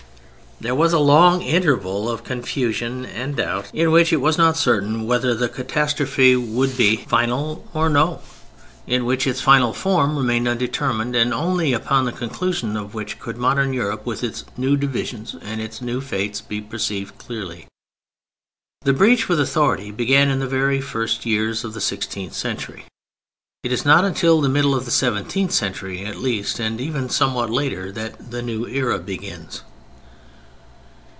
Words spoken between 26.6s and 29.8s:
even somewhat later, that the new era begins.